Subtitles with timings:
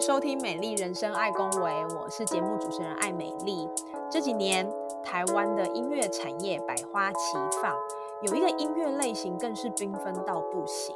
[0.00, 3.68] 收听《美丽人生爱公维》，我是节目主持人艾美丽。
[4.08, 4.64] 这几年
[5.02, 7.74] 台湾的音乐产业百花齐放，
[8.22, 10.94] 有一个音乐类型更是缤纷到不行。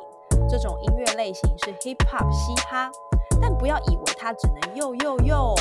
[0.49, 2.93] 这种音乐类型是 Hip Hop 嘻哈，
[3.41, 5.55] 但不要以为它只能又又又，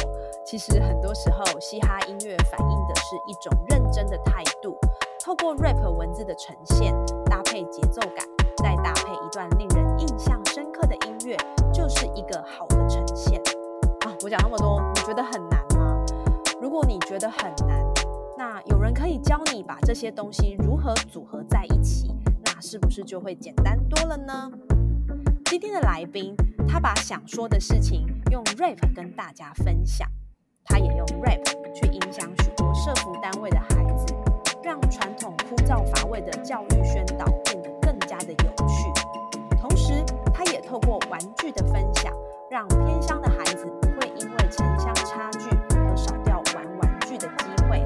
[0.45, 4.77] 其实很多时候嘻哈音乐反映的是一种认真的态度。
[5.19, 6.93] 透过 rap 文字的呈现，
[7.25, 8.23] 搭配节奏感，
[8.57, 11.35] 再搭配一段令人印象深刻的音乐，
[11.81, 13.41] 就是一个好的呈现。
[14.05, 16.05] 啊，我讲那么多，你觉得很难吗？
[16.61, 17.83] 如果你觉得很难，
[18.37, 22.15] 那有人可以教你把这些东西如何组合在一起，
[22.45, 24.51] 那是不是就会简单多了呢？
[25.45, 26.35] 今天的来宾，
[26.67, 30.07] 他把想说的事情用 rap 跟大家分享，
[30.63, 31.43] 他也用 rap
[31.73, 34.13] 去影响许多社服单位的孩子，
[34.61, 39.00] 让传统枯燥乏味的教育宣导变得更加的有趣。
[40.43, 42.11] 他也透过玩具的分享，
[42.49, 45.47] 让偏乡的孩子不会因为城乡差距
[45.77, 47.85] 而少掉玩玩具的机会。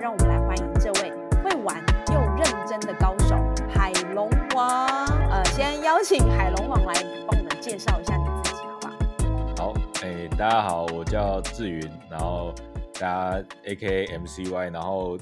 [0.00, 1.10] 让我们来欢迎这位
[1.42, 1.76] 会玩
[2.12, 3.34] 又认真的高手
[3.74, 4.86] 海龙王。
[5.30, 6.94] 呃，先邀请海龙王来
[7.26, 9.72] 帮我们介绍一下你自己，好不好？
[9.72, 9.74] 好，
[10.04, 12.54] 哎、大家好，我叫志云，然后
[13.00, 13.00] 大
[13.32, 15.18] 家 AKM CY，然后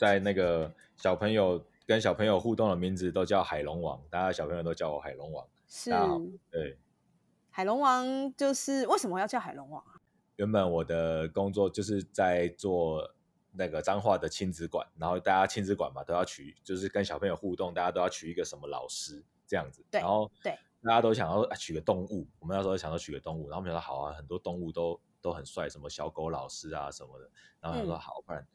[0.00, 5.44] 在那个小朋友跟小朋友互动的名字都叫海龙王，大家小朋友都叫我海龙王。
[5.74, 5.90] 是。
[6.50, 6.78] 对，
[7.48, 9.96] 海龙王，就是为什么要叫海龙王啊？
[10.36, 13.14] 原本我的工作就是在做
[13.52, 20.58] 那个彰化的亲子馆，然后大家亲子馆嘛都要取，就是跟小朋友互动，大家都要取一个什么老师这样子，对然后对。
[20.82, 27.30] 大家都想要啊取个动物，我们那时候想要取个动物，然后我们想说好啊，很多动物都都很帅，什么小狗老师啊什么的，
[27.60, 27.98] 然后想说嗯。
[27.98, 28.46] 好，不然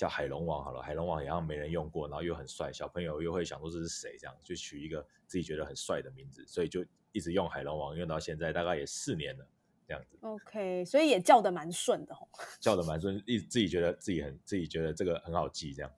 [0.00, 9.46] 叫海龙王好了，海龙王也好像没人用过，然后又很帅，小朋友又会想说这是谁，这样就取一个自己觉得很帅的名字，所以就一直用海龙王，用到现在大概也四年了，
[9.86, 10.16] 这样子。
[10.22, 12.26] OK，所以也叫的蛮顺的哦。
[12.58, 15.92] 叫的蛮顺，一自己觉得自己很自己觉得这个很好记，这样。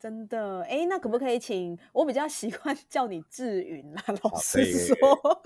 [0.00, 4.02] 真的，哎，那可不可以请我比较习惯叫你志云啦？
[4.08, 5.42] 老好实可以可以说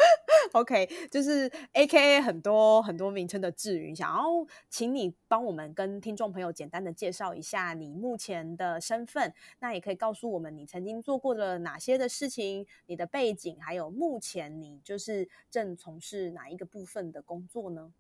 [0.53, 4.25] ，OK， 就是 A K A 很多很多名称的志云，想要
[4.69, 17.93] 请你帮我们跟听众朋友简单的介绍一下你目前的身份，那也可以告诉我们你曾经做过了哪些的事情，你的背景，还有目前你就是正从事哪一个部分的工作呢？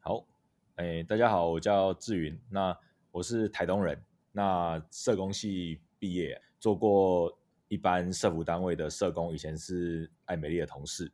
[0.00, 0.24] 好，
[0.76, 2.76] 哎，大家好，我叫志云，那
[3.10, 3.98] 我是台东人，
[4.32, 7.32] 那社工系毕业，做过
[7.68, 11.10] 一般社服单位的社工，以前是艾美丽的同事，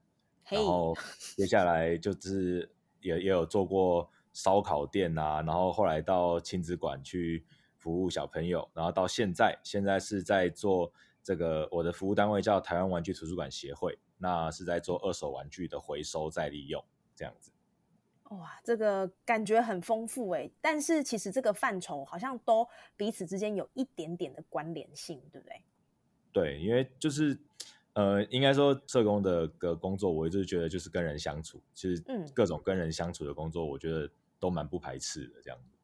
[0.51, 0.97] 然后
[1.37, 7.45] 接下来就是也也有做过烧烤店啊，然后后来到亲子馆去
[7.77, 16.85] 服务小朋友，然后到现在，现在是在做这个我的服务单位叫台湾玩具图书馆协会，那是在做二手玩具的回收再利用
[17.15, 17.51] 这样子。
[18.31, 22.65] 哇，这个感觉很丰富诶，但是其实这个范畴好像都
[22.97, 25.63] 彼此之间有一点点的关联性，对不对？
[26.33, 27.37] 对，因为就是
[27.95, 34.09] 呃，应该说社工的个工作，我一直觉得就是跟人相处，其实嗯各种跟人相处的工作，我觉得
[34.39, 35.77] 都蛮不排斥的这样子。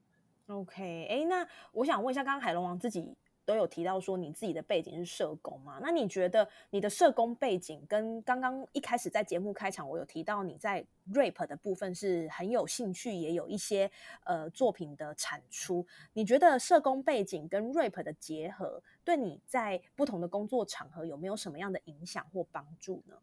[0.46, 5.78] OK，哎，那我想问一下，刚刚海龙王自己都有提到说你自己的背景是社工嘛？
[5.80, 10.84] 那你觉得你的社工背景跟刚刚一开始在节目开场我有提到你在
[11.14, 13.90] rap 的部分是很有兴趣，也有一些
[14.24, 15.86] 呃作品的产出。
[16.12, 23.16] 你觉得社工背景跟 rap 的结合，对你在不同的工作场合有没有什么样的影响或帮助呢？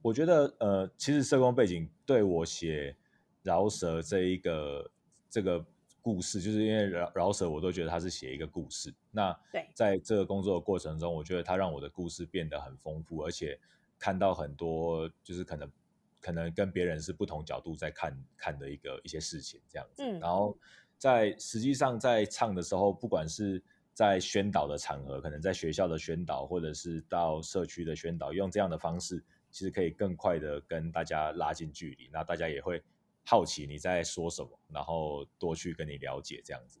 [0.00, 2.94] 我觉得呃，其实社工背景对我写
[3.42, 4.90] 饶舌这一个
[5.28, 5.64] 这个
[6.04, 8.92] 故事，就是因为饶饶舌，我都觉得他是写一个故事。
[9.10, 13.58] 那对在这个工作的过程中，我觉得他让我的故事变得很丰富，而且
[13.98, 15.72] 看到很多就是可能
[16.20, 20.02] 可能跟别人是不同角度在看看的一个一些事情这样子。
[20.02, 20.54] 嗯然后
[20.98, 23.62] 在实际上在唱的时候，不管是
[23.94, 32.82] 在宣导的场合，可能在学校的宣导，或者是到社区的宣导，用这样的方式，其实可以更快的跟大家拉近距离，那大家也会
[33.24, 36.78] 好奇你在说什么，然后多去跟你了解这样子。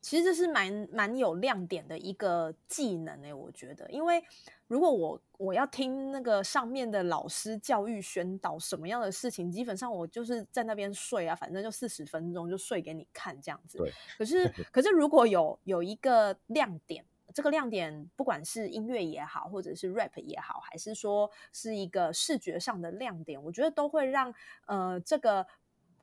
[0.00, 4.22] 其实这是蛮蛮有亮点的一个技能诶、我觉得，因为
[4.68, 13.78] 如果我我要听那个上面的老师教育宣导什么样的事情，基本上我就是在那边睡啊，反正就四十分钟就睡给你看这样子。
[13.78, 13.92] 对。
[14.16, 17.04] 可是 可是如果有有一个亮点，
[17.34, 24.32] 这个亮点不管是音乐也好，或者是 rap 也好，还是说是一个视觉上的亮点，我觉得都会让
[24.66, 25.44] 呃这个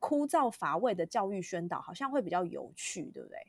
[0.07, 3.39] 枯燥乏味的教育宣导好像会比较有趣，对不对？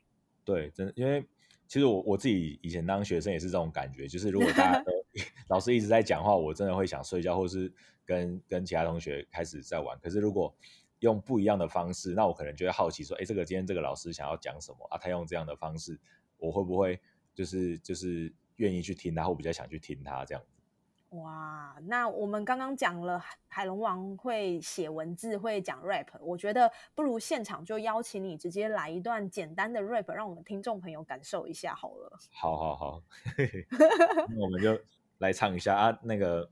[0.43, 1.23] 对，真的，因为
[1.69, 4.91] 其实我我自己以前当学生也是这种感觉，就是如果大家都
[5.49, 7.71] 老师一直在讲话，我真的会想睡觉，或是
[8.07, 9.99] 跟跟其他同学开始在玩。
[10.01, 10.51] 可是如果
[11.01, 14.97] 用不一样的方式，那我可能就会好奇说，哎，这个今天这个老师想要讲什么啊？
[14.97, 16.01] 他用这样的方式，
[16.39, 16.99] 我会不会
[17.35, 20.56] 就是就是愿意去听他，或比较想去听他这样子？
[21.17, 32.19] 哇，那我们刚刚讲了海龙王会写文字，会讲 rap，我觉得不如现场就邀请你直接来一段简单的 rap，让我们听众朋友感受一下好了。
[32.33, 33.03] 好好好，
[34.29, 34.79] 那我们就
[35.19, 36.49] 来唱一下啊，那个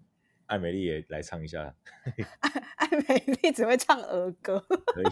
[0.47, 1.75] 艾美丽也来唱一下。
[2.77, 5.07] 艾美丽只会唱儿歌，可以。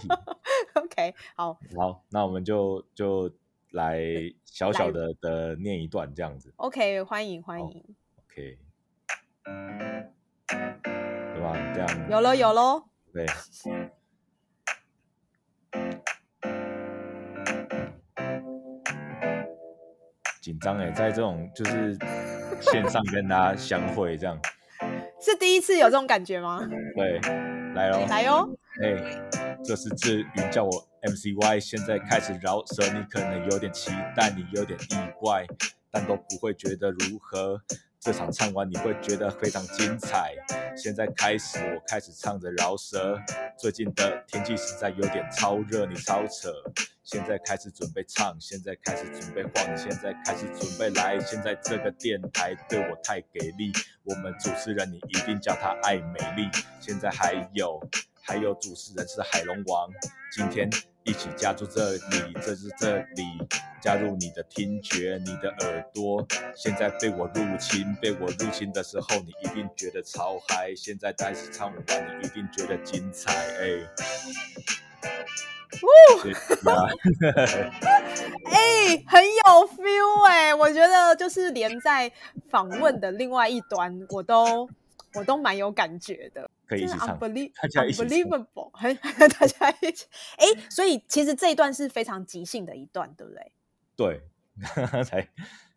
[0.75, 3.31] OK，好，好，那我们就就
[3.71, 4.01] 来
[4.45, 6.53] 小小的的念一段这样子。
[6.57, 7.95] OK，欢迎欢迎。
[8.27, 8.59] OK。
[9.45, 11.57] 对吧？
[11.75, 12.85] 这样有了有喽。
[13.13, 13.27] 对。
[20.41, 21.97] 紧张哎，在这种就是
[22.61, 24.37] 线上跟大家相会，这样
[25.21, 26.67] 是第一次有这种感觉吗？
[26.97, 27.21] 对，
[27.75, 28.49] 来喽，来哟。
[28.83, 29.23] 哎，
[29.65, 30.71] 这是志云叫我
[31.03, 35.47] MCY，现在开始饶舌，你可能有点期待，你有点意外，
[35.93, 37.63] 但都不会觉得如何。
[38.05, 40.35] 这场唱完你会觉得非常精彩。
[40.77, 43.17] 现在开始，我开始唱着饶舌。
[43.57, 46.53] 最近的天气实在有点超热，你超扯。
[47.05, 51.17] 现在开始准备唱，现在开始准备晃，现在开始准备来。
[51.21, 53.71] 现在这个电台对我太给力，
[54.03, 56.51] 我们主持人你一定叫他爱美丽。
[56.81, 57.81] 现在还有。
[58.25, 59.91] 还有主持人是海龙王，
[60.31, 60.71] 今天
[61.05, 62.01] 一起加入这里，
[62.41, 63.25] 这是这里，
[63.81, 66.25] 加入你的听觉，你的耳朵。
[66.55, 70.73] 现在被我入侵，被我入侵的时候，你一定觉得超嗨。
[70.77, 71.85] 现在开始唱完，
[72.21, 73.33] 你一定觉得精彩。
[73.33, 73.81] 哎，
[78.47, 82.13] 哎，很有 feel 哎，我觉得就是连在
[82.49, 84.71] 访问的另外一端，我都
[85.15, 86.49] 我都蛮有感觉的。
[86.67, 87.29] 可以一起唱，大
[87.69, 88.97] 家一起，unbelievable，很
[89.29, 90.07] 大家一起，
[90.37, 93.53] 哎，所以其实这一段是非常即兴的一段，对不对？
[93.95, 94.23] 对，
[95.05, 95.29] 才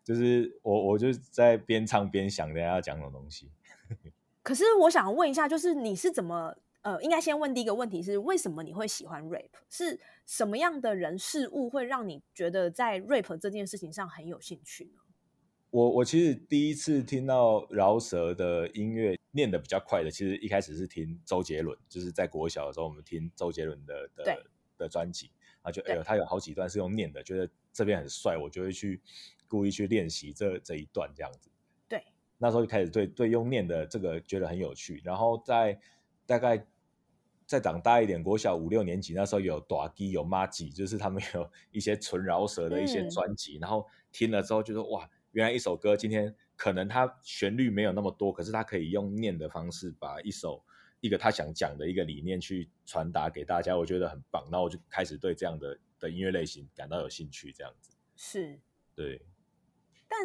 [0.02, 3.50] 就是我，我就在边唱边想等下要讲什么东西。
[4.42, 9.50] 可是我想问一下，就是你是怎么呃，应该先问第一个问题是，为什么你会喜欢 rap？
[9.68, 15.00] 是什么样的人事物会让你觉得在 rap 这件事情上很有兴趣呢？
[15.76, 24.42] 我我其实第一次听到饶舌的音乐念的比较快的，其实一开始是听周杰伦，就是在国小的时候，我们听周杰伦的的
[24.78, 25.30] 的专辑，
[25.62, 29.02] 然后就哎呦，他有好几段是用念的，觉得这边很帅，我就会去
[29.46, 31.50] 故意去练习这这一段这样子。
[31.86, 32.02] 对，
[32.38, 35.78] 那时候就开始对对用念的这个觉得很有趣，然后在
[36.24, 36.66] 大概
[37.44, 45.06] 再长大一点，国小五六年级那时候有短基有妈吉，就是他们有一些纯饶舌的一些专辑，然后听了之后就说哇。
[45.36, 50.64] 原来一首歌今天可能它旋律没有那么多，可是它可以用念的方式把一首
[51.00, 54.48] 一个他想讲的一个理念去传达给大家，我觉得很棒。
[54.50, 58.58] 那我就开始对这样的的音乐类型感到有兴趣，这样子是，
[58.94, 59.20] 对。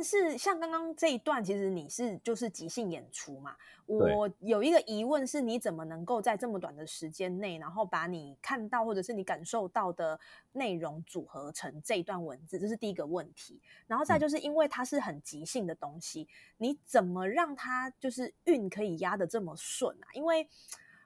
[0.02, 3.56] 但是像刚刚这一段，其实你是就是即兴演出嘛？
[3.86, 10.20] 我有一个疑问是，你怎么能够在这么短的时间内，然后把你看到或者是你感受到的
[10.54, 12.58] 内容组合成这一段文字？
[12.58, 13.62] 这是第一个问题。
[13.86, 16.28] 然后再就是因为它是很即兴的东西，
[16.58, 20.10] 你怎么让它就是韵可以压得这么顺啊？
[20.16, 20.50] 因为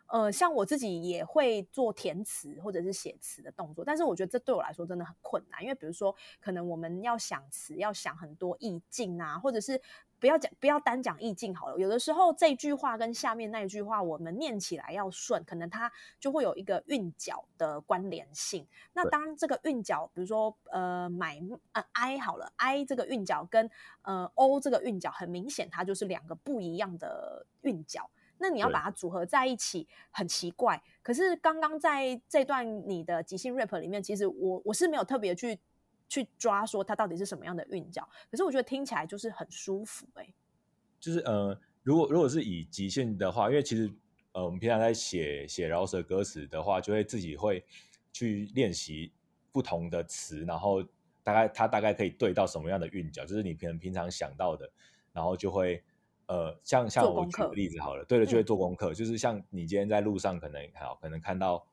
[0.08, 9.82] 呃，像我自己也会做填词或者是写词的动作，但是我觉得这对我来说真的很困难，因为比如说，可能我们要想词，要想很多意境啊，或者是
[10.20, 11.78] 不要讲，不要单讲意境好了。
[11.80, 18.68] 有的时候这句话跟下面那一句话，我们念起来要顺，可能它就会有一个韵脚的关联性。
[18.94, 21.42] 那当这个韵脚，比如说呃买
[21.74, 23.70] 呃 i 好了，i 这个韵脚跟
[24.04, 28.10] 呃 o 这个韵脚，很明显它就是两个不一样的韵脚。
[28.38, 30.82] 那你要把它组合在一起，很奇怪。
[31.02, 35.58] 可是刚刚在这段你的即兴 rap 里面，其实我我是没有特别去
[36.10, 38.08] 去抓说它到底是什么样的韵脚。
[38.30, 40.28] 可是我觉得听起来就是很舒服哎。
[41.00, 43.92] 就是呃，如果如果是以即兴的话，因为其实
[44.34, 47.64] 呃，我们平常在写写饶舌歌词的话，就会自己会
[48.12, 49.12] 去练习
[49.52, 50.84] 不同的词，然后
[51.24, 54.70] 大概它大概可以对到什么样的韵脚，就是你平平常想到的，
[55.14, 55.84] 然后就会。
[56.28, 61.66] 呃，像像我举个例子好了，对了，就会嗯做功课，就是像你今天在路上可能好，可能看到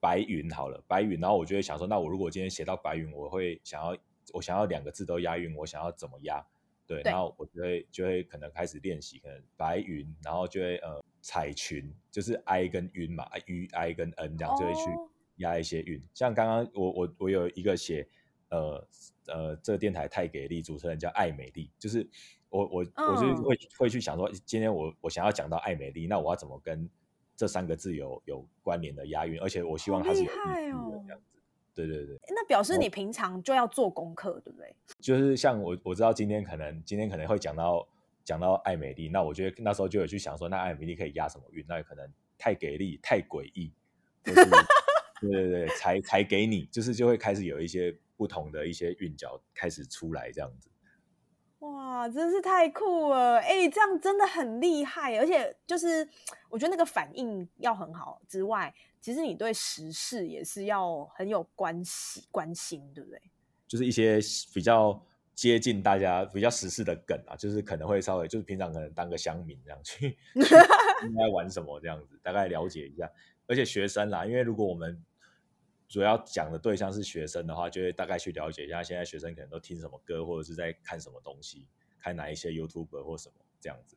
[0.00, 3.96] 白云好了，白云，然后我就会想说，那我如果今天写到白云，我会想要
[4.32, 6.44] 我想要两个字都押韵，我想要怎么押？
[6.86, 16.02] 对，对然后我就会就会可能开始练习，可能白云，然后就会呃彩裙，就是 i 跟晕嘛，u i 跟 n 这样就会去哦押一些韵。
[16.12, 18.08] 像刚刚我我我有一个写
[18.48, 18.88] 呃
[19.28, 22.08] 呃这个电台太给力，主持人叫艾美丽，就是
[22.50, 26.88] 我我我就会会去想说，今天我我想要讲到艾美丽，那我要怎么跟
[27.36, 31.40] 这三个字有有关联的押韵，而且我希望它是有意义的哦这样子。
[31.74, 32.18] 对对对。
[32.28, 34.74] 那表示你平常就要做功课，对不对？
[35.00, 37.86] 就是像我我知道今天可能今天可能会讲到
[38.24, 41.64] 讲到艾美丽，那我觉得那时候就有去想说，那艾美丽可以押什么韵？
[41.68, 43.72] 那可能太给力、太诡异，
[44.24, 44.50] 就是
[45.20, 50.68] 对对对，才才给你，就是就会开始有一些不同的一些韵脚开始出来这样子。
[51.90, 53.38] 哇，真是太酷了！
[53.40, 56.08] 哎，这样真的很厉害，而且就是
[56.48, 63.20] 我觉得那个反应要很好之外，其实你对时事也是要很有关系关心，对不对？
[63.66, 64.20] 就是一些
[64.54, 65.04] 比较
[65.34, 70.54] 接近大家比较时事的梗啊，就是可能会稍微就是平常可能当个乡民这样去 去
[71.08, 73.10] 应该玩什么这样子，大概了解一下。
[73.48, 75.04] 而且学生啦，因为如果我们
[75.88, 81.66] 主要讲的对象是学生的话，就会大概去了解一下现在学生可能都听什么歌，或者是在看什么东西，
[82.00, 83.96] 看哪一些 YouTube 或什么这样子。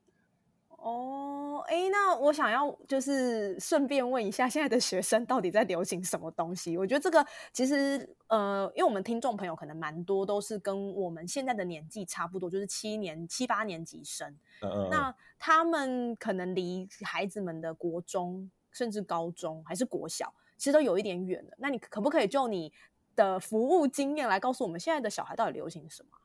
[0.86, 6.78] 哦，哎，那我想要就是顺便问一下，现在的学生到底在流行什么东西？
[6.78, 14.30] 我觉得这个其实呃，因为我们听众朋友可能蛮多都是跟我们现在的年纪差不多，就是七年七八年级生。
[14.62, 21.52] 嗯嗯嗯，那他们可能离孩子们的国中甚至高中还是国小，其实都有一点远了。
[21.60, 22.74] 那你可不可以就你
[23.16, 26.18] 的服务经验来告诉我们，现在的小孩到底流行什么？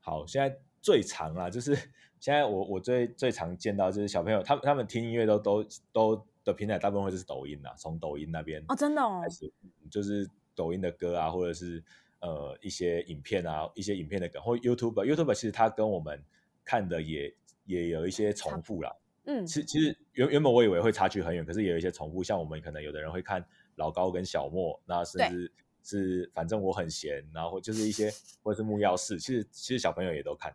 [0.00, 1.74] 好，现在最常啊，就是
[2.20, 9.52] 现在我我最最常见到就是小朋友，他们他们听音乐都都都的平台大部分会就是抖音啊，从抖音那边哦，真的哦开，始，
[9.90, 11.82] 就是抖音的歌啊，或者是
[12.20, 16.22] 呃一些影片啊，一些影片的梗，或 YouTube，YouTube 其实它跟我们
[16.64, 18.94] 看的也也有一些重复啦。
[19.24, 25.50] 嗯，其其实原原本我以为会差距很远，可是也有一些重复，像我们可能有的人会看老高跟小莫，那甚至
[25.82, 28.08] 是反正我很闲，然后就是一些
[28.44, 30.54] 或者是木曜四，其实其实小朋友也都看。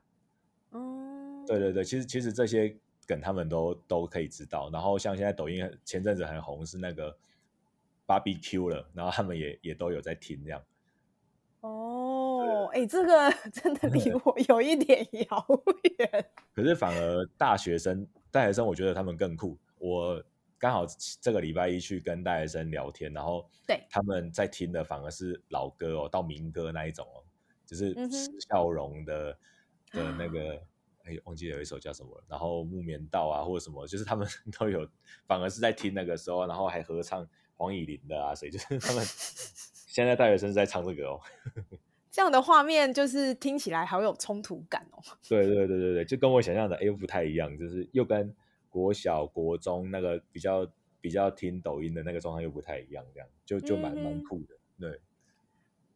[0.72, 2.75] 嗯，对对对，其实其实这些
[3.08, 4.70] 梗他们都都可以知道。
[4.72, 7.16] 然后像现在抖音前阵子很红是那个
[8.08, 10.62] BBQ 了，然后他们也也都有在听这样。
[11.62, 15.46] 哦，哎，这个 真的离我有一点遥
[16.00, 16.25] 远。
[16.54, 19.58] 可是反而大学生大学生，我觉得他们更酷。
[19.78, 20.24] 我
[20.58, 20.86] 刚好
[21.20, 27.22] 这个礼拜一去跟大学生聊天，然后对他们在听的反而是老歌哦，到民歌那一种哦，
[27.66, 29.38] 就是嗯哼施孝荣的
[29.91, 30.62] 的那个。
[31.03, 34.27] 哎，忘记有一首叫什么了，然后木棉道啊，或者什么，就是他们
[34.60, 34.88] 都有，
[35.25, 39.03] 反而是在听那个时候，然后还合唱黄以玲的啊，所以就是他们
[39.89, 41.19] 现在大学生是在唱这个哦。
[42.12, 45.01] 这样的画面就是听起来好有冲突感哦。
[45.27, 48.31] 对对对对对，就跟我想象的哎又不太一样，就是又跟
[48.69, 50.71] 国小、国中那个比较
[51.01, 54.55] 比较听抖音的那个状态又不太一样，这样就就蛮蛮酷的。
[54.79, 55.01] 对，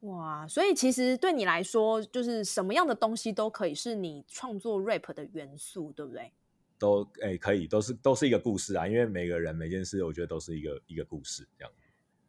[0.06, 6.32] 哇，所以其实对你来说，就是什么样的东西都可以是你创作 rap 的元素，对不对？
[6.78, 11.72] 都哎可以，都是都是一个故事啊，因为每个人每件事，我觉得都是一个一个故事这样。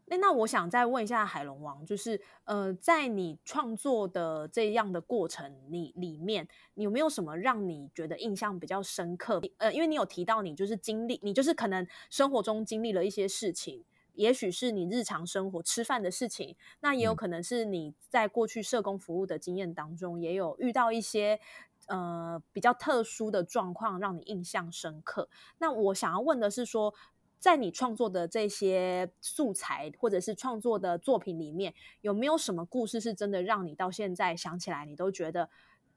[0.09, 9.42] 那那我想再问一下海龙王，就是呃，在你创作的这样的过程里里面，你有没有什么让你觉得印象比较深刻？
[9.59, 13.85] 呃，因为你有提到你就是经历，你就是可能生活中经历了一些事情，
[14.16, 21.38] 也许是你日常生活吃饭的事情，那也有嗯可能是你在过去社工服务的经验当中，也有遇到一些
[21.87, 25.28] 呃比较特殊的状况，让你印象深刻。
[25.58, 26.94] 那我想要问的是说，
[27.38, 35.50] 在你创作的这些素材或者是创作的作品里面，有没有什么故事是真的让你到现在想起来，你都觉得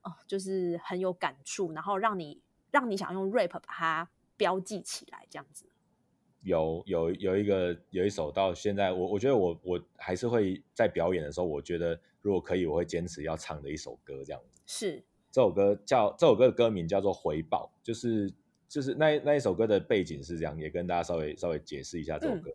[0.03, 5.68] 哦，就是很有感触，然后让你让你想用 rap 把它标记起来，这样子？
[6.41, 14.61] 有有有一个有一首到现在，我我觉得我我还是会在表演的时候，我觉得如果可以，我会坚持要唱的一首歌这样子。
[14.65, 18.31] 是，这首歌叫这首歌的歌名叫做《回报》，就是
[18.67, 22.51] 就是那那一首歌的背景是这样，也跟大家稍微稍微解释一下这首歌。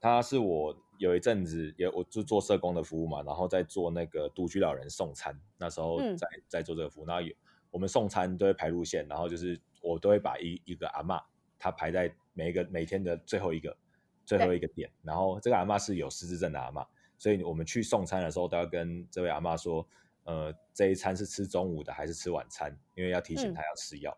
[0.00, 7.32] 它是我有一阵子也我就做社工的服务嘛，然后在做那个独居老人送餐，那时候嗯在、在做这个服务，然后有
[7.70, 11.22] 我们送餐都会排路线，然后就是我都会把一一个阿嬷，
[11.56, 13.76] 她排在每一个每天的最后一个
[14.24, 16.86] 最后一个点，然后这个阿妈是有失智症的阿妈，
[17.18, 19.86] 所以我们去送餐的时候都要跟这位阿妈说，
[20.24, 24.16] 呃，这一餐是吃中午的还是吃晚餐，因为要提醒嗯她要吃药。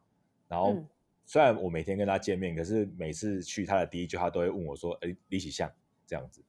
[0.48, 0.88] 然后嗯
[1.26, 5.72] 虽然我每天跟她见面，可是每次去她的第一句话都会问我说：“哎，李启相
[6.06, 6.44] 这样子。”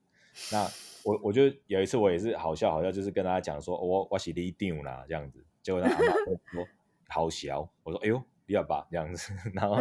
[0.52, 0.70] 那
[1.02, 6.12] 我我就有一次我也是好笑好笑，就是跟他讲说：“我我是李定啦这样子。”结果他阿妈
[6.52, 6.66] 说
[7.08, 9.32] ：“好小。”我说：“哎呦，李爸爸这样子。
[9.54, 9.76] ”然后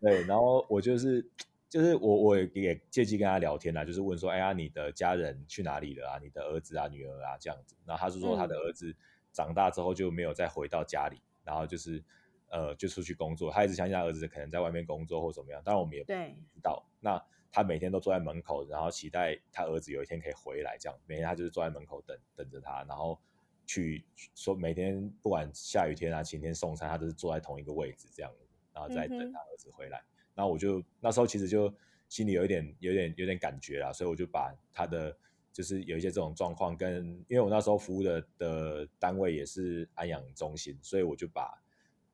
[0.00, 1.24] 对，然后我就是
[1.68, 6.18] 就是我我也借机跟他聊天啦，就是问说：“哎呀，你的家人去哪里了啊？
[6.22, 8.94] 你的儿子啊、女儿啊这样子。”然后他是说他的儿子
[9.32, 12.02] 长大之后就没有再回到家里，然后就是。
[12.48, 16.88] 呃，就出去工作，他一直相信他儿子可能在外面工作或怎么样，当然我们也不知道。
[17.00, 23.18] 那他每天都坐在门口，然后期待他儿子有一天可以回来，这样每天他就是坐在门口等等着他，然后
[23.66, 28.32] 去说每天不管下雨天啊、晴天送餐，他都是坐在同一个位置这样，
[28.76, 30.00] 然后再等他儿子回来。
[30.36, 31.74] 那我就那时候其实就
[32.08, 35.16] 心里有一点、有点、有点感觉啦，所以我就把他的
[35.52, 41.60] 就是有一些这种状况跟，因为我那时候服务的的单位也是安养中心，所以我就把。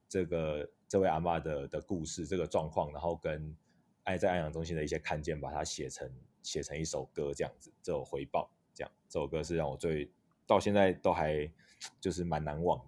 [0.08, 3.56] 这个这位阿妈的的故事，这个状况，然后跟
[4.02, 6.06] 爱在安养中心的一些看见，把它写成
[6.42, 10.10] 写成一首歌，这样子，这首回报，这样，这首歌是让我最
[10.46, 11.50] 到现在都还
[11.98, 12.78] 就是蛮难忘。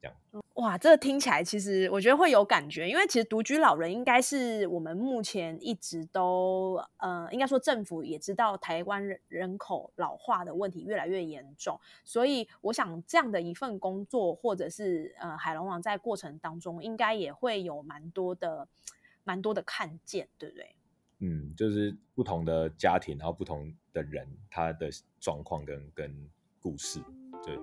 [0.00, 18.68] 这样哇，这个听起来其实我觉得会有感觉，因为其实独居老人应该是我们目前一直都呃，应该说政府也知道台湾人人口老化的问题越来越严重，所以我想这样的一份工作，或者是呃海龙王在过程当中，应该也会有蛮多的
[19.24, 20.76] 蛮多的看见，对不对？
[21.20, 24.90] 嗯，就是不同的家庭，然后不同的人，他的
[25.20, 27.00] 状况跟跟故事，
[27.42, 27.58] 对。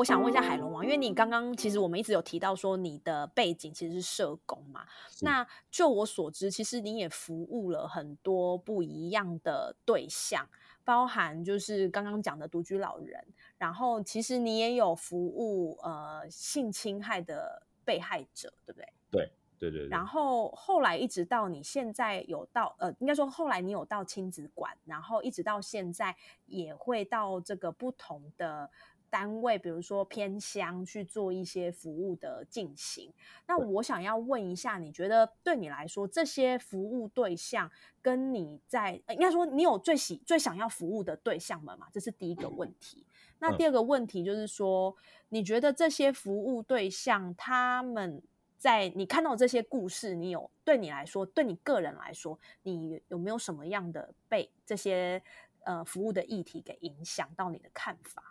[0.00, 4.86] 我想问一下海龙王，因为你刚刚其实我们一直有提到说你的背景其实是社工嘛，
[5.20, 10.48] 那就我所知，其实你也服务了很多不一样的对象，
[10.84, 13.22] 包含就是刚刚讲的独居老人，
[13.58, 18.88] 然后其实你也有服务呃性侵害的被害者，对不对？
[19.10, 19.30] 对
[19.70, 19.88] 对对。
[19.88, 28.70] 然后后来一直到你现在有到呃，应该说后来你有到亲子馆，然后一直到现在也会到这个不同的。
[29.10, 33.12] 单位，比如说偏乡去做一些服务的进行。
[33.46, 37.70] 那我想要问一下，你觉得对你来说，这些服务对象
[38.00, 41.88] 跟你在应该说，你有最喜最想要服务的对象们嘛？
[41.92, 43.04] 这是第一个问题。
[43.40, 44.94] 那第二个问题就是说，
[45.30, 48.22] 你觉得这些服务对象他们
[48.58, 55.22] 在你看到这些故事，你有对你来说，对你个人来说，你有没有什么样的被这些
[55.64, 58.29] 呃服务的议题给影响到你的看法？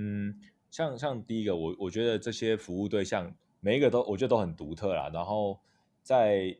[0.00, 0.32] 嗯，
[0.70, 5.10] 像像第一个，我我觉得这些服务对象每一个都我觉得都很独特啦。
[5.12, 5.58] 然后
[6.04, 6.56] 在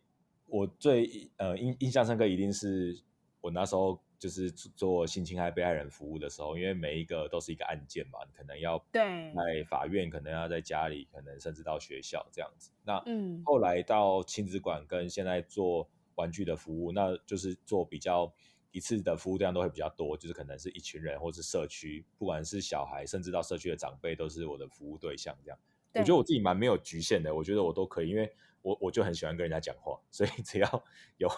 [0.46, 3.00] 我最呃印印象深刻，一定是
[3.40, 9.00] 我那时候就是做性侵害被害人服务的时候，因为每一个都是一个案件嘛，可能要对
[9.32, 12.72] 在法院，可能要在家里，可能甚至到学校这样子。
[12.84, 18.32] 那嗯，后来到亲子馆跟现在做玩具的服务，那就是做比较。
[18.70, 25.34] 一次的服务量都会比较多，就是可能是一群人，或是社区，不管是小孩，甚至到社区的长辈，都是我的服务对象。
[25.42, 25.58] 这样，
[25.94, 30.84] 我觉得我自己蛮没有局限的，我觉得我都可以，因为我我就很喜欢跟人家讲话，所以只要
[31.16, 31.28] 有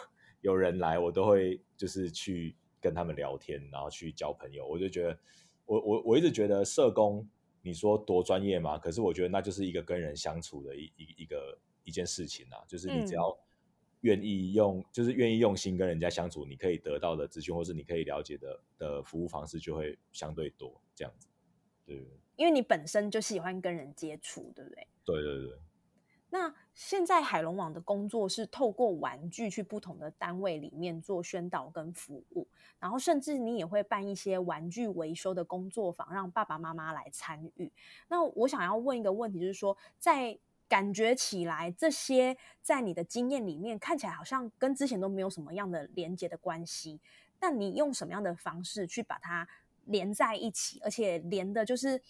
[0.40, 4.66] 有人来，我都会就是去跟他们聊天，然后去交朋友。
[4.66, 5.18] 我就觉得，
[5.66, 7.28] 我我我一直觉得社工，
[7.62, 8.76] 你说多专业嘛？
[8.76, 13.38] 可是我觉得那就是一个跟人相处的一一一个一件事情啊，就是你只要。
[14.00, 21.28] 愿意用，就是愿意用心跟人家相处，你可以得到的资讯，或是你可以了解的的服务方式，就会相对多这样子。
[21.84, 24.86] 对，因为你本身就喜欢跟人接触，对不对？
[25.04, 25.58] 对对对。
[26.32, 32.46] 那现在海龙网的工作是透过玩具去不同的单位里面做宣导跟服务，
[32.78, 37.72] 然后甚至你也会办一些玩具维修的工作坊，让爸爸妈妈来参与。
[38.08, 40.38] 那我想要问一个问题，就是说在
[40.70, 47.00] 感觉起来，这些在你的经验里面看起来好像跟之前都没有什么样的连接的关系。
[47.40, 49.48] 那你用什么样的方式去把它
[49.87, 52.00] 连在一起，而且连的，就是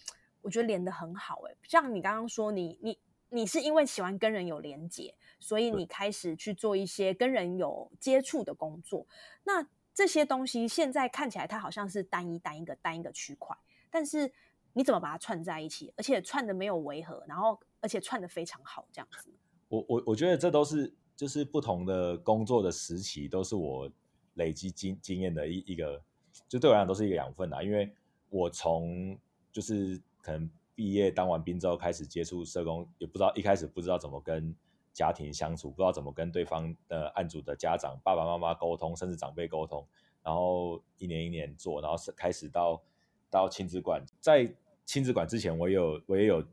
[0.43, 1.41] 我觉得连的很好。
[1.47, 9.07] 诶，像你刚刚说，你你你是因为喜欢跟人有连接，所以你开始去做一些跟人有接触的工作。
[9.43, 13.57] 那这些东西现在看起来它好像是单一单一个单一个区块，
[13.89, 14.31] 但是
[14.73, 17.59] 你怎么把它串在一起，而且串的没有违和，然后。
[17.81, 19.29] 而且串的非常好，这样子。
[19.67, 23.89] 我我我觉得这都是就是不同的工作的时期，都是我
[24.35, 26.01] 累积经经验的一一个，
[26.47, 27.61] 就对我来讲都是一个养分啊。
[27.61, 27.93] 因为
[28.29, 29.17] 我从
[29.51, 34.55] 就是可能毕业当完兵之后开始接触社工，也不知道一开始不知道怎么跟
[34.93, 39.85] 家庭相处，不知道怎么跟对方的案主的家长爸爸妈妈沟通，甚至长辈沟通。
[40.23, 42.81] 然后一年一年做，然后是开始到
[43.29, 44.53] 到亲子馆，在
[44.85, 46.45] 亲子馆之前，我有我也有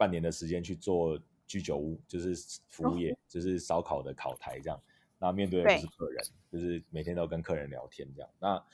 [0.00, 2.34] 半年的时间去做居酒屋，就是
[2.68, 4.80] 服务业，就是烧烤的烤台这样。
[5.18, 8.30] 那面对的就是客人，就是每天都跟客人聊天这样。
[8.38, 8.64] 那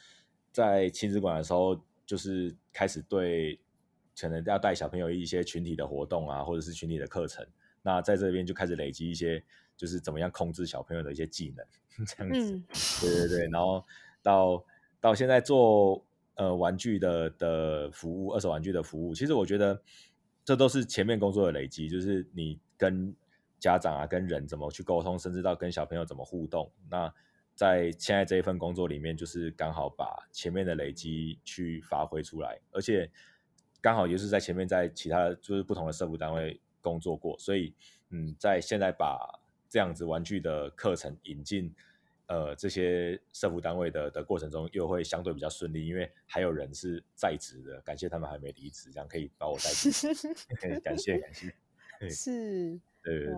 [0.53, 3.59] 在亲子馆的时候，就是开始对
[4.17, 7.45] 可能要带小朋友一些群体的活动啊，或者是群体的课程。
[7.83, 9.43] 那在这边就开始累积一些，
[9.77, 11.67] 就是怎么样控制小朋友的一些技能
[12.07, 12.63] 这样子。
[13.05, 13.85] 对对对，然后
[14.23, 14.65] 到
[15.01, 16.01] 到现在做
[16.37, 19.83] 呃玩具的的服务，二手玩具的服务，其实我觉得
[20.47, 23.15] 这都是前面工作的累积，就是你跟。
[23.59, 26.71] 家长啊，跟人怎么去沟通，甚至到跟小朋友怎么互动。
[26.91, 27.13] 那
[27.55, 33.11] 在现在这一份工作里面，就是刚好把前面的累积去发挥出来，而且
[33.81, 37.73] 刚好也是在前面在其他就是不同的社服单位工作过，所以
[38.11, 41.75] 嗯，在现在把这样子玩具的课程引进
[42.27, 50.15] 呃这些社服单位的的过程中，又会相对比较顺利，因为还有人是在职的，感谢他们还没离职，这样可以把我带进去，
[50.81, 51.55] 感谢感谢，
[52.11, 52.81] 是。
[53.03, 53.35] 对对对，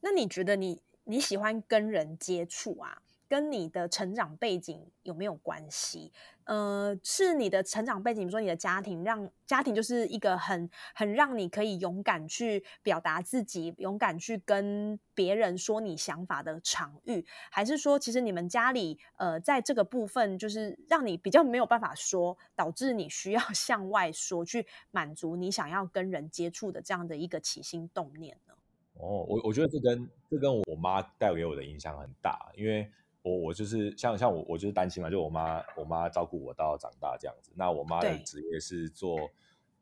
[0.00, 3.00] 那你觉得你你喜欢跟人接触啊，
[3.32, 6.12] 跟你的成长背景有没有关系？
[6.44, 28.52] 呃，是你的成长背景，比如说你的家庭，让家庭就是一个很很让你可以勇敢去表达自己，勇敢去跟别人说你想法的场域，还是说其实你们家里呃在这个部分就是让你比较没有办法说，导致你需要 向外说，去满足你想要跟人接触的这样的一个起心动念呢？
[29.00, 37.52] 哦，我我觉得这跟这跟我妈带给我的影响很大，因为我我就是像像我我就是单亲嘛，就我妈我妈照顾我到长大这样子。
[37.54, 39.30] 那我妈的职业是做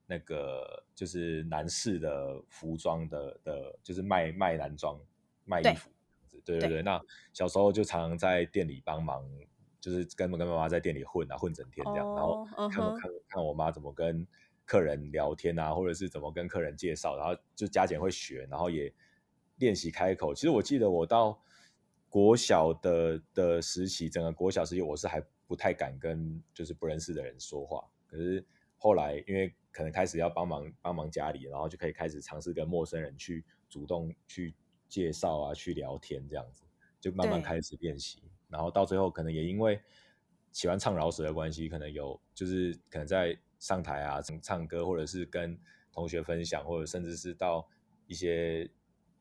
[0.06, 5.00] 那个就是男士的服装的的，就是卖卖男装
[5.44, 5.90] 卖衣服
[6.44, 6.82] 对对对。
[6.82, 7.00] 那
[7.32, 9.24] 小时候就常常在店里帮忙，
[9.80, 14.26] 就是跟跟妈妈在店里混啊混整天这样，然后看看看我妈怎么跟
[14.64, 18.92] 客人聊天啊，或者是怎么跟客人介绍，然后就加减会学，然后也。
[19.56, 21.38] 练习开口，其实我记得我到
[22.10, 27.88] 国小的的时期，整个国小时期我是还不太敢跟就是不认识的人说话。
[28.08, 28.44] 可是
[28.76, 34.52] 后来因为可能开始要帮忙帮忙家里，然后就可以开始尝试跟陌生人去主动去
[34.88, 36.64] 介绍啊，去聊天这样子，
[36.98, 38.24] 就慢慢开始练习。
[38.48, 39.80] 然后到最后可能也因为
[40.50, 45.56] 喜欢唱饶舌的关系，可能有就是可能在上台啊唱歌，或者是跟
[45.92, 47.68] 同学分享，或者甚至是到
[48.08, 48.68] 一些。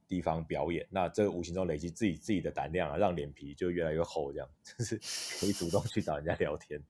[0.10, 4.98] 地方表演，那这无形中累积自己自己的胆量啊，让脸皮就越来越厚，这样 就是
[5.40, 6.82] 可以主动去找人家聊天。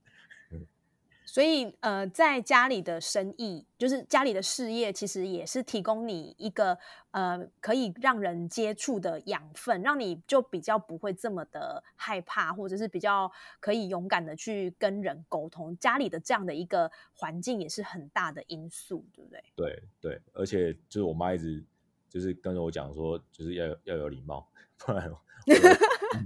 [1.25, 6.75] 所以，呃，在家里的生意，就是家里的事业，其实也是提供你一个
[7.12, 15.77] 呃可以让人接触的养分，让你就比较不会这么的害怕，或者是比较可以勇敢的去跟人沟通。
[15.77, 19.43] 家里的这样的一个环境也是很大的因素，对不对？
[19.55, 21.63] 对对，而且就是我妈一直。
[22.10, 24.45] 就是跟着我讲说，就是要要有礼貌，
[24.78, 25.10] 不然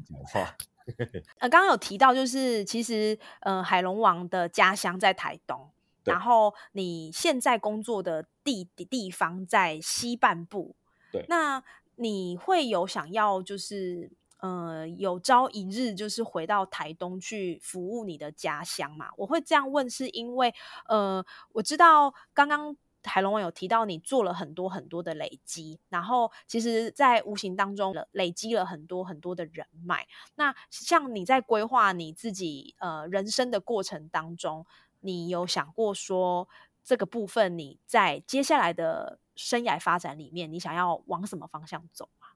[0.06, 0.56] 讲话。
[1.40, 5.70] 呃，刚刚有提到，就是其实呃，海龙王的家乡在台东，
[6.04, 10.76] 然后你现在工作的地地方在西半部。
[11.12, 11.64] 对，那
[11.96, 19.10] 你会有想要就是呃，有朝一日就是回到台东去服务你的家乡嘛？
[19.16, 20.54] 我会这样问，是因为
[20.88, 22.76] 呃，我知道刚刚。
[23.04, 30.08] 海龙王有提到你做了很多很多的累积，然后其实，在无形当中累积了很多很多的人脉。
[30.36, 34.66] 那像你在规划你自己呃人生的过程当中，
[35.02, 36.48] 你有想过说
[36.84, 42.28] 这个部分你在接下来的生涯发展里面，你想要往什么方向走吗？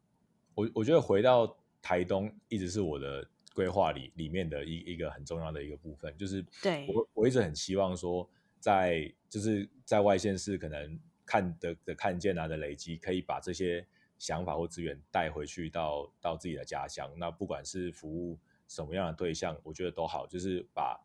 [0.56, 8.30] 我我觉得回到台东一直是我的规划里里面的一一个很重要的一个部分，就是对我我一直很希望说。
[8.60, 13.86] 在就是在外县市可能看的的看见啊的累积，可以把这些
[14.18, 17.12] 想法或资源带回去到到自己的家乡。
[17.18, 20.26] 那不管是服务什么样的对象，我觉得都好。
[20.26, 21.00] 就是把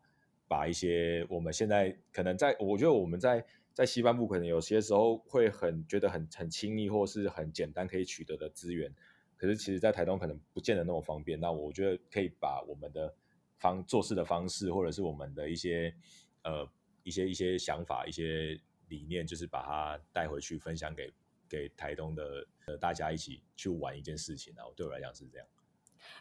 [0.47, 8.93] 把一些我们现在可能在，我觉得我们在在西半部可能有些时候会很觉得很很轻易或是很简单可以取得的资源，
[9.37, 11.39] 可是其实在台东可能不见得那么方便。
[11.39, 13.13] 那我觉得可以把我们的
[13.59, 15.93] 方做事的方式，或者是我们的一些
[16.43, 16.67] 呃。
[17.03, 21.13] 一些一些想法、一些理念，就是把它带回去分享给
[21.47, 24.63] 给台东的呃大家一起去玩一件事情啊。
[24.75, 25.47] 对我来讲是这样。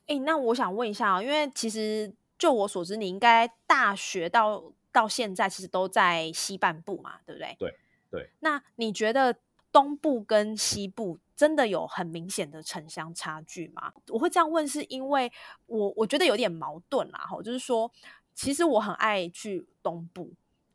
[0.07, 7.57] 哎，那我想问一下啊，因为其实就我所知，你应该大学到到现在其实都在西半部嘛，对不对？
[7.59, 7.75] 对
[8.11, 8.31] 对。
[8.41, 9.37] 那你觉得
[9.71, 13.93] 东部跟西部真的有很明显的城乡差距吗？
[14.09, 15.33] 我会这样问，是因为
[15.67, 17.91] 我我觉得有点矛盾啦，哈，就是说。
[18.35, 20.33] 其实我很爱去东部，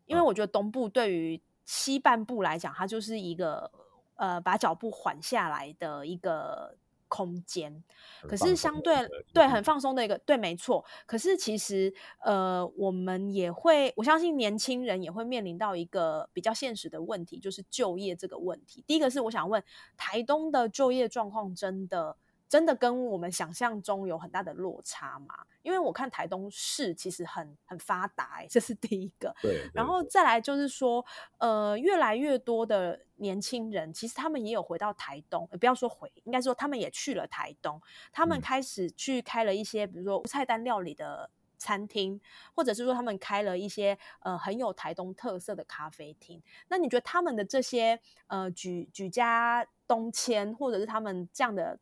[0.08, 3.72] 因为我觉得东部对于西半部来讲，它就是一个
[4.15, 6.76] 呃把脚步缓下来的一个
[7.08, 7.84] 空间。
[8.22, 10.84] 可是相对对很放松的一个对，没错。
[11.06, 11.93] 可是其实
[12.24, 18.84] 呃，我们也会，我相信年轻人也会面临到一个比较现实的问题，就是就业这个问题。
[18.88, 19.63] 第一个是我想问，
[19.96, 22.17] 台东的就业状况真的？
[22.50, 25.36] 真的跟我们想象中有很大的落差吗？
[25.64, 29.36] 因为我看台东市其实很很发达，这是第一个。
[29.42, 29.70] 对。
[29.74, 31.06] 然后再来就是说，
[31.40, 37.82] 呃，越来越多的年轻人其实他们也有回到台东，不要说回，应该说他们也去了台东，
[38.14, 42.22] 他们开始去开了一些，比如说菜单料理的餐厅，
[42.56, 46.42] 或者是说他们开了一些呃很有台东特色的咖啡厅。
[46.70, 51.78] 那你觉得他们的这些呃举举家东迁，或者是他们这样的？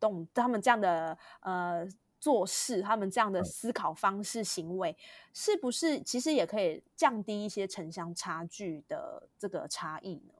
[0.00, 1.86] 动他们这样的呃
[2.20, 4.96] 做事，他们这样的思考方式、行为，
[5.32, 10.34] 是不是其实也可以降低一些城乡差距的这个差异呢？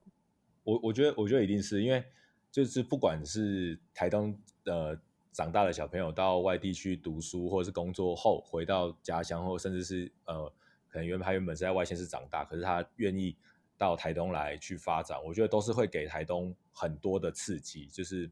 [0.65, 2.05] 我我觉得，我觉得一定是因为，
[2.51, 4.99] 就是不管是台东呃
[5.31, 10.53] 长大的小朋友到外地去读书，或者是工作后回到家乡，或甚至是呃
[10.89, 13.37] 可能原他原本是在外县市长大，可是他愿意
[13.77, 18.29] 到台东来去发展，我觉得都是会给台东很多的刺激，就是。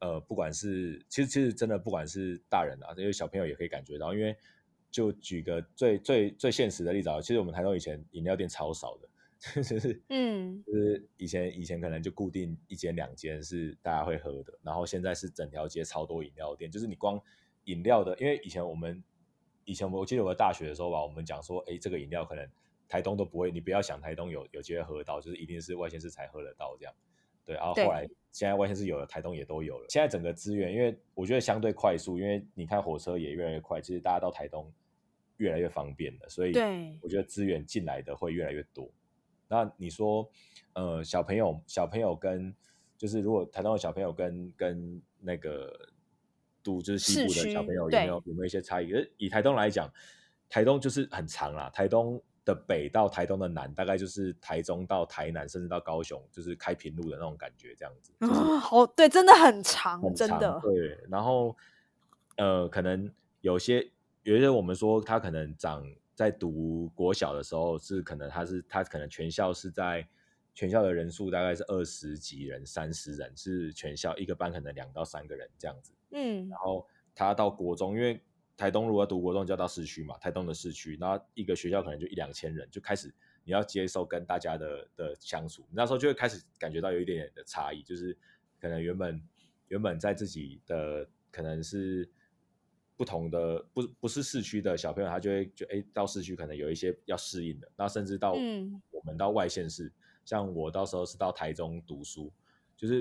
[0.00, 4.12] 呃，不管是其实其实真的，不管是大人啊，因为小朋友也可以感觉到。
[4.12, 4.36] 因为
[4.90, 9.08] 就举个最最最现实的例子啊，其实我们台东以前饮料店超少的，
[9.62, 17.20] 就是嗯，就是以前以前可能就固定一间两间是大家会喝的，然后现在是整条街超多饮料店，就是你光
[17.64, 19.02] 饮料的，因为以前我们
[19.64, 22.48] 以前我记得我大学的时候吧，我们讲说，哎，这个饮料可能
[22.88, 26.94] 台东都不会，你不要想台东有有机会喝到，就是一定是外县市才喝得到这样。
[27.50, 29.86] 对，然后后来现在外县是有了，台东也都有了。
[29.88, 34.72] 现在整个资源，因为我觉得相对快速，因为你看火车也越来越快，其实大家到台东
[35.38, 36.52] 越来越方便了，所以
[37.02, 38.88] 我觉得资源进来的会越来越多。
[39.48, 40.30] 那你说，
[40.74, 42.54] 呃，小朋友小朋友跟
[42.96, 45.76] 就是如果台东的小朋友跟跟那个
[46.62, 48.92] 都就是西部的小朋友有没有有没有一些差异？
[49.16, 49.92] 以台东来讲，
[50.48, 52.22] 台东就是很长啦，台东。
[52.50, 58.12] 的北到台东的南，大概就是台中到台南，甚至到高雄，就是开平路的那种感觉，这样子。
[58.18, 60.60] 啊，好，对，真的很长，真的。
[60.62, 61.56] 对，然后
[62.36, 63.10] 呃，可能
[63.40, 63.90] 有些
[64.22, 70.06] 有些我们说他可能长在读国小的时候，是可能他是他可能全校是在
[70.54, 75.92] 全校的人数大概是二十几人、三十人，是全校一个班可能两到三个人这样子。
[76.10, 78.20] 嗯，然后他到国中，因为
[78.60, 80.18] 台东如果要读国中，就要到市区嘛。
[80.18, 83.10] 台东的市区，然后一个学校可能就一两千人，就开始
[83.42, 88.14] 你要接受跟大家的的相处，那时候就会开始感觉到有一点点的差异，就是
[88.60, 89.22] 可能原本
[89.68, 92.06] 原本在自己的可能是
[92.98, 99.90] 不同的不不是市区的小朋友，他就会就哎到市区可能有一些要适应的，那甚至到我们到外县市，
[100.26, 102.30] 像我到时候是到台中读书，
[102.76, 103.00] 就是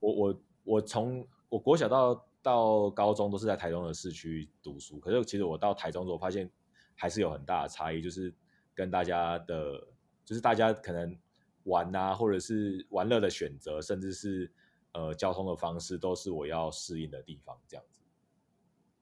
[0.00, 2.26] 我我我从我国小到。
[2.46, 6.48] 到高中都是在台中的市区读书，可是其实我到台中之后发现
[6.94, 8.32] 还是有很大的差异，就是
[8.72, 9.84] 跟大家的，
[10.24, 11.18] 就是大家可能
[11.64, 14.48] 玩啊，或者是玩乐的选择，甚至是
[14.92, 17.58] 呃交通的方式，都是我要适应的地方。
[17.66, 18.04] 这样子，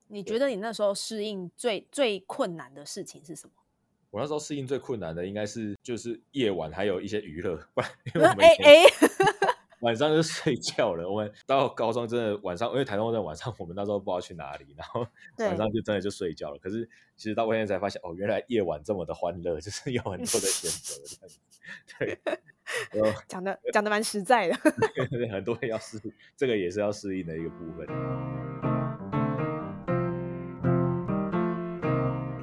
[0.06, 3.52] 你觉得你那时候适应最最困难的事情是什么？
[4.08, 8.84] 我那时候适应最困难的应该是就是夜晚还有一些娱乐，不然因为。
[9.84, 11.06] 晚上就睡觉了。
[11.06, 15.06] 我们 到高中真的晚上，因为台中在晚上，我们那时候不知道去哪里，然后
[15.38, 16.58] 晚上就真的就睡觉了。
[16.58, 21.38] 可是其实到外面才发现，哦，原来夜晚这么的欢乐，就是有很多的选择 这样子。
[21.98, 22.18] 对，
[23.28, 24.56] 讲的讲的蛮实在的。
[25.30, 26.00] 很多人要适，
[26.34, 27.86] 这个也是要适应的一个部分。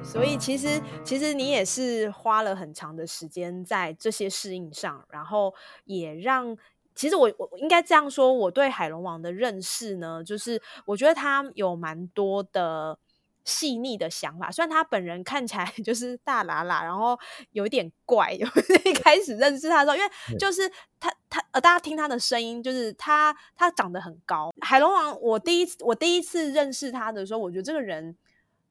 [0.04, 5.52] 所以其实其实你也是花了很长的时间在这些适应上，然后
[5.86, 6.56] 也让。
[6.94, 12.98] 其实我我应该这样说，我对海龙王的认识呢，就是我觉得他有蛮多的
[13.44, 14.50] 细腻的想法。
[14.50, 17.18] 虽然他本人看起来 就是大喇喇，然后
[17.52, 18.32] 有点怪。
[18.84, 24.52] 一开始认识他的时候，因为就是他他呃，大家听他的声音，就是他他长得很高。
[24.60, 28.16] 海龙王，我第一次我第一次认识他的时候，我觉得这个人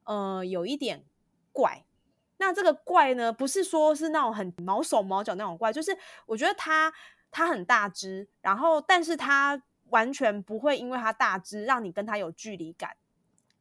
[0.03, 1.03] 呃有一点
[1.51, 1.83] 怪。
[2.37, 6.93] 那这个怪呢，不是说是那种很毛手毛脚那种怪，就是我觉得他。
[7.31, 12.95] 他很大只，然后，但是他完全不会因为他大只让你跟他有距离感，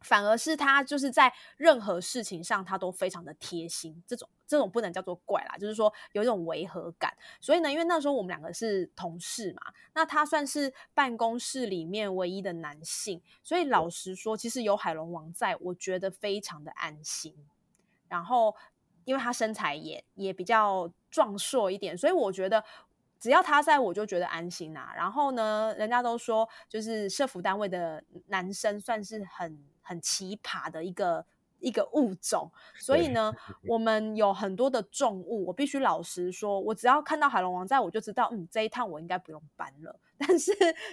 [0.00, 4.02] 反而是他就是在任何事情上他都非常的贴心。
[4.06, 7.16] 这种这种不能叫做怪啦，就是说有一种违和感。
[7.40, 17.34] 所以呢，因为那时候我们两个是同事嘛，那他算是办公室里面唯一的男性，所以老实说，其实有海龙王在，我觉得非常的安心。
[18.08, 18.56] 然后
[19.04, 22.64] 因为他身材也也比较壮硕一点，所以我觉得
[23.20, 24.92] 只要他在我就觉得安心啊。
[24.96, 31.26] 然后呢，人家都说就是社服单位的男生算是很很奇葩的一个。
[31.62, 33.30] 一个物种，所以呢，
[33.68, 35.44] 我们有很多的重物。
[35.44, 40.00] 我必须老实说，我只要看到海龙王在，我就知道，嗯，这一趟我应该不用搬了。
[40.16, 40.50] 但是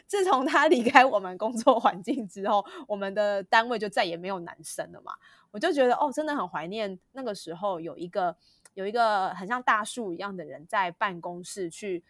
[0.08, 5.14] 自从他离开我们工作环境之后，我们的单位就再也没有男生了嘛。
[5.52, 8.36] 我就觉得，哦，真的很怀念那个时候有一个
[8.78, 12.04] 有一个很像大树一样的人在办公室去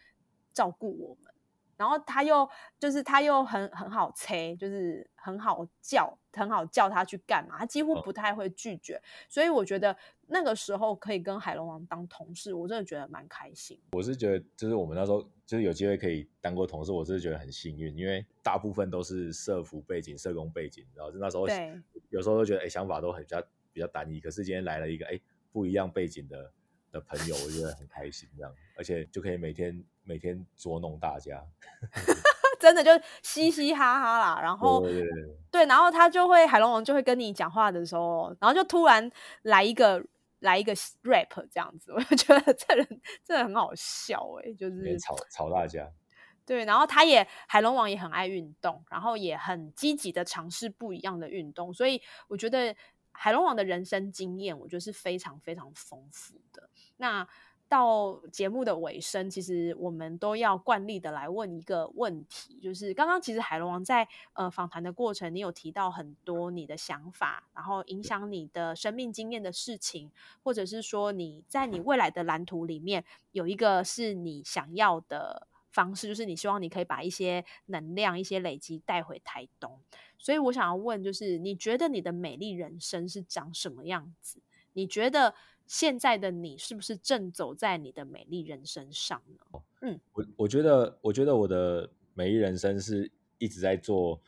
[0.51, 1.33] 照顾我们。
[1.77, 9.01] 然后他又就是他又很很好催，就是很好叫，很好叫他去干嘛，他几乎不太会拒绝。
[9.29, 13.79] 所以我觉得那个时候可以跟海龙王当同事，我真的觉得蛮开心。
[13.91, 21.47] 我是觉得，就是我们那时候就是有机会可以当过同事，我真的觉得很幸运，因为大部分都是社服背景、社工背景，然后就那时候
[22.09, 25.19] 有时候都觉得哎想法都很比较比较单一，可是今天来了一个哎
[25.51, 26.51] 不一样背景的
[26.99, 29.83] 的朋友，我觉得很开心这样，而且就可以每天。
[30.07, 31.45] 每天捉弄大家，
[32.61, 32.89] 真的就
[33.21, 34.39] 嘻嘻哈哈啦。
[34.41, 34.81] 然后
[35.51, 40.01] 对，然后他就会海龙王就会跟你讲话的时候，然后就突然来一个
[40.39, 42.87] 来一个 rap 这样子， 我就觉得这人
[43.25, 45.91] 真的很好笑哎，就是吵吵大家。
[46.45, 52.73] 对，然后他也海龙王也很爱运动，然后也很积极的尝试不一样的运动，所以我觉得
[53.11, 56.69] 海龙王的人生经验，我觉得是非常非常丰富的。
[56.97, 57.27] 那。
[57.69, 70.09] 到节目的尾声，其实我们都要惯例的来问一个问题，就是刚刚其实海龙王在呃访谈的过程，你有提到很多你的想法，然后影响你的生命经验的事情，
[70.41, 79.77] 或者是说你在你未来的蓝图里面有一个是你想要的方式，就是你希望你可以把一些能量、一些累积带回台东。
[80.17, 84.39] 所以我想要问，就是你觉得你的美丽人生是长什么样子？
[84.71, 85.35] 你觉得？
[85.67, 89.61] 现在的你是不是正走在你的美丽人生上呢？
[89.81, 94.19] 嗯，我我觉得，我觉得我的美丽人生是一直在做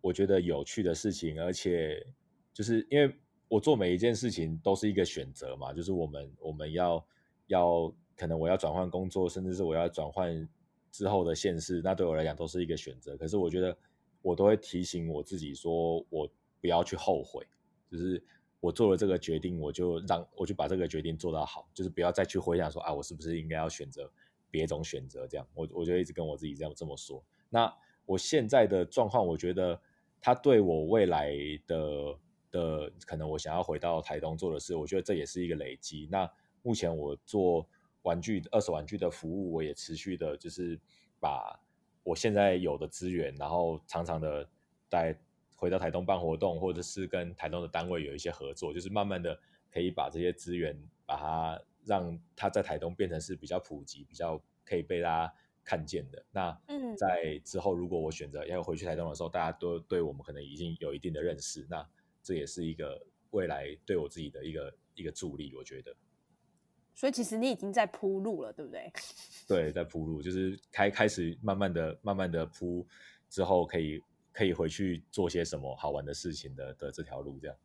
[0.00, 2.04] 我觉得有趣的事情，而且
[2.52, 3.14] 就是因为
[3.46, 7.06] 我做每一件事情都是一个选择嘛，就是我们我们要
[7.48, 10.48] 要可能我要转换工作，甚至是我要转换
[10.90, 13.16] 之后的现实，那对我来讲都是一个选择。
[13.18, 13.76] 可是我觉得
[14.22, 16.26] 我都会提醒我自己，说我
[16.60, 17.46] 不要去后悔，
[17.90, 18.24] 就是。
[18.66, 24.10] 我做了这个决定，我就让我就把这个决定做到好，就是不要再去回想说啊，我是不是应该要选择
[24.50, 25.46] 别种选择这样。
[25.54, 27.22] 我我就一直跟我自己这样这么说。
[27.48, 27.72] 那
[28.04, 29.80] 我现在的状况，我觉得
[30.20, 31.32] 他对我未来
[31.64, 32.18] 的
[32.50, 36.08] 的可能，我想要回到台东做的事，我觉得这也是一个累积。
[36.10, 36.28] 那
[36.64, 37.64] 目前我做
[38.02, 40.76] 玩具二手玩具的服务，我也持续的，就是
[41.20, 41.56] 把
[42.02, 44.48] 我现在有的资源，然后常常的
[44.88, 45.16] 在。
[45.56, 49.38] 回到台东办活动，或者是跟台东的单位有一些合作，就是慢慢的
[49.72, 56.22] 可以把这些资源，把它让它在台东变成是比较普及、比较可以被大家看见的。
[56.30, 56.54] 那
[56.94, 61.88] 在之后，如果我选择要回去台东的时候，大家都对我们可能已经有一定的认识，那
[62.22, 65.96] 这也是一个未来对我自己的一个一个助力，我觉得。
[66.94, 68.92] 所以其实你已经在铺路了，对不对？
[69.48, 72.86] 对，在铺路，就是开开始慢慢的、慢慢的铺
[73.30, 74.02] 之后可以。
[74.36, 77.56] 可以回去做些什么好玩的事情的的这条路，这样。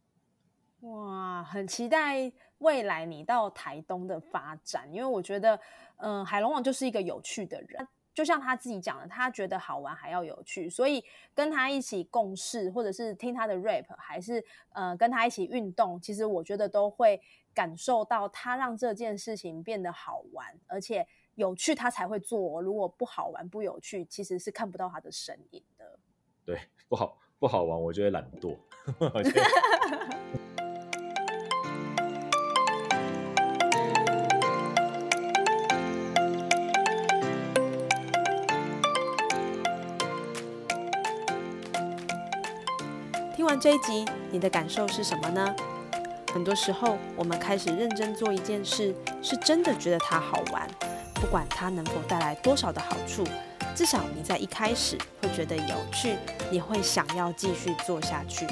[0.79, 5.59] 哇，很期待未来你到台东的发展，因为我觉得，
[5.97, 11.03] 嗯，海龙王就是一个有趣的人，就像他自己讲的，他觉得好玩还要有趣，所以
[11.35, 17.21] 跟他一起共事，或者是听他的 rap，还是呃跟他一起运动，其实我觉得都会
[17.53, 21.05] 感受到他让这件事情变得好玩，而且
[21.35, 22.61] 有趣，他才会做。
[22.61, 25.99] 如果不好玩、不有趣，其实是看不到他的身影的。
[26.51, 26.59] 对，
[26.89, 28.57] 不好不好玩，我就会懒惰。
[43.33, 45.55] 听完这一集，你的感受是什么呢？
[46.33, 50.69] 很多时候，我们开始认真做一件事，是真的觉得它好玩，
[51.13, 53.23] 不管它能否带来多少的好处。
[53.73, 56.17] 至少你在一开始会觉得有趣，
[56.51, 58.45] 你会想要继续做下去。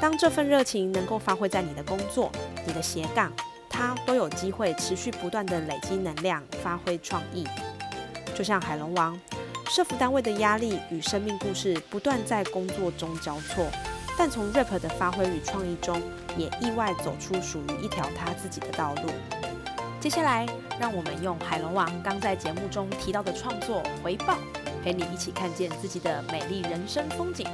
[0.00, 2.30] 当这份热情能够发挥在你的工作、
[2.66, 3.32] 你的斜杠，
[3.70, 7.46] 它都有机会持续不断的累积能量，发挥创意。
[8.34, 9.18] 就像海龙王，
[9.70, 13.64] 社服单位的压力与生命故事不断在工作中交错，
[14.18, 16.02] 但从 rap 的发挥与创意中，
[16.36, 19.10] 也意外走出属于一条他自己的道路。
[20.00, 20.44] 接下来，
[20.80, 24.36] 让我们用海龙王刚在节目中提到的创作回报，
[24.82, 27.46] 陪你一起看见自己的美丽人生风景。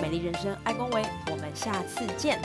[0.00, 2.40] 美丽人生，爱恭维，我们下次见。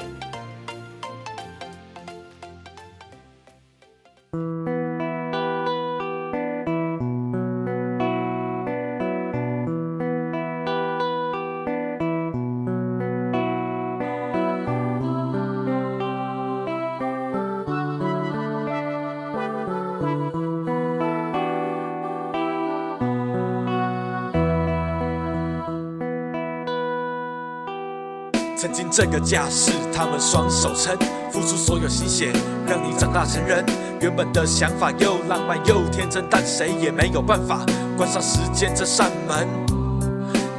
[28.62, 30.96] 曾经这个家是他们双手撑，
[31.32, 32.32] 付出所有心血，
[32.68, 33.66] 让你长大成人。
[34.00, 37.66] 原本的想法又浪漫又天真，但谁也没有办法
[37.98, 39.48] 关上时间这扇门。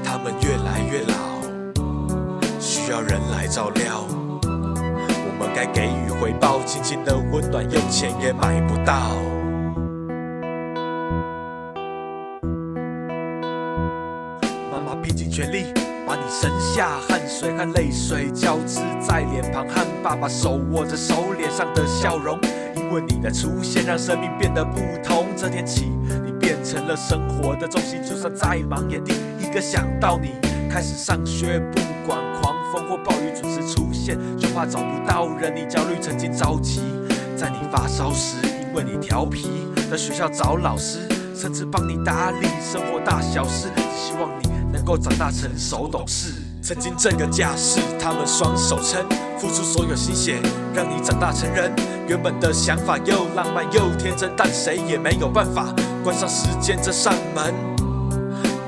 [0.02, 1.14] 他们越来越老，
[2.58, 4.04] 需要人来照料。
[4.42, 9.12] 我们该给予回报，亲情的温暖，用钱也买不到。
[14.72, 15.72] 妈妈拼尽全力
[16.74, 22.38] 下，汗水和泪水交织在脸庞，和爸爸手握着手脸上的笑容。
[22.74, 25.26] 因为你的出现，让生命变得不同。
[25.36, 25.92] 这天起，
[26.24, 30.30] 你变成了生活的重心，就算再忙，也第一个想到你。
[30.70, 35.54] 开始上学，不管狂风或暴雨准时出现，就怕找不到人。
[35.54, 36.80] 你焦虑，曾经着急，
[37.36, 41.00] 在你发烧时，因为你调皮，在学校找老师，
[41.34, 46.32] 甚至帮你打理生活大小事，只希望你能够长大成熟懂事。
[46.62, 49.04] 曾经这个家是他们双手撑，
[49.36, 50.40] 付出所有心血，
[50.72, 51.72] 让你长大成人。
[52.06, 57.52] 原本的想法又浪漫又天真，但谁也没有办法关上时间这扇门。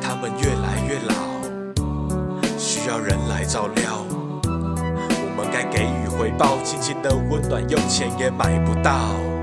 [0.02, 1.14] 他们越来越老，
[2.58, 4.04] 需要人来照料。
[4.42, 9.33] 我们该给予回报，亲情的温暖，用钱也买不到。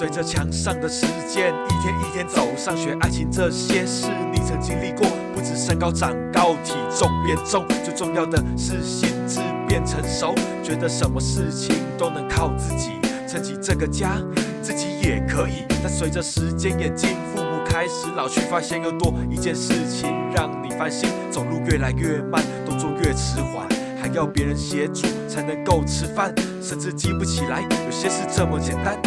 [0.00, 5.06] 随着墙上的时间一天一天走，上学、爱情这些事你曾经历过。
[5.34, 12.92] 不止身高长高，体重变重，最重要的是心智变成熟，觉得什么事情都能靠自己，
[13.28, 14.16] 撑起这个家，
[14.62, 15.66] 自己也可以。
[15.82, 23.68] 但随着时间演进，父母开始老去，发现又多一件事情让你烦心：走路越来越慢，动作越迟缓，
[24.00, 28.98] 还要别人协助才能够吃饭，甚至记不起来有些事这么简单。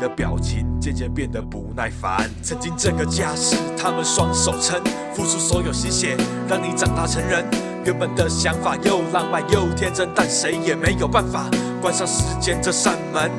[0.00, 2.28] 的表情渐渐变得不耐烦。
[2.42, 4.80] 曾经这个家是他们双手撑，
[5.14, 6.16] 付出所有心血，
[6.48, 7.44] 让你长大成人。
[7.84, 11.46] 原本的想法又浪漫又天真，但谁也没有办法
[11.80, 13.30] 关上时间这扇门。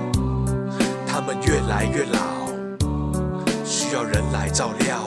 [1.06, 2.20] 他们越来越老，
[3.64, 4.98] 需要人来照料。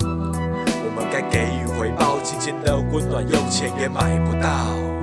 [0.00, 5.01] 我们该给予回报，金钱的温暖，用钱也买不到。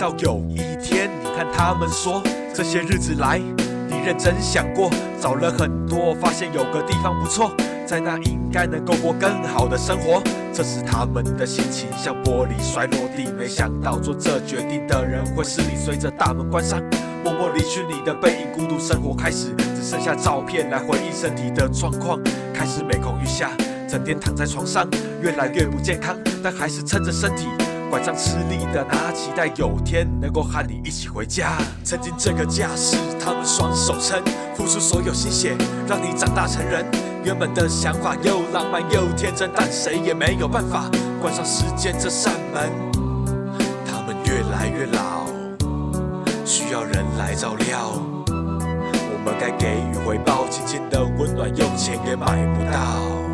[0.00, 2.22] 到有一天，你看他们说，
[2.54, 3.38] 这些日子来，
[3.86, 4.88] 你认真想过，
[5.20, 7.52] 找了很多，发现有个地方不错，
[7.84, 10.22] 在那应该能够过更好的生活。
[10.54, 15.76] 这时他们的心情像玻璃摔落地，没想到做这决定的人会是你。
[15.76, 16.80] 随着大门关上，
[17.22, 22.18] 默默离去，你的背影，孤独生活开始，只剩下照片来回忆身体的状况，
[22.54, 23.50] 开始每况愈下，
[23.86, 24.88] 整天躺在床上，
[25.20, 27.48] 越来越不健康，但还是撑着身体。
[27.90, 31.58] 拐杖吃力的拿，期待有天能够和你一起回家。
[31.82, 34.22] 曾经这个家是他们双手撑，
[34.54, 35.56] 付出所有心血，
[35.88, 36.86] 让你长大成人。
[37.24, 40.88] 原本的想法又浪漫又天真，但谁也没有办法
[41.20, 42.70] 关上时间这扇门。
[43.84, 45.26] 他们越来越老，
[46.46, 47.92] 需要人来照料。
[48.28, 53.29] 我们该给予回报，亲情的温暖，用钱也买不到。